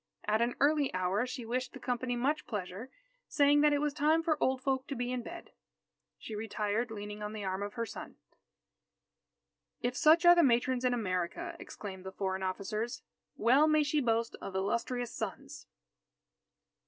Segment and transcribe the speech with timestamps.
[0.25, 2.89] At an early hour she wished the company much pleasure,
[3.27, 5.51] saying that it was time for old folk to be in bed.
[6.17, 8.15] She retired leaning on the arm of her son.
[9.79, 13.03] "If such are the matrons in America," exclaimed the foreign officers,
[13.37, 15.67] "well may she boast of illustrious sons!"